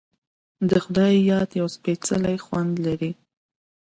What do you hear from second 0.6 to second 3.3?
د خدای یاد یو سپیڅلی خوند لري.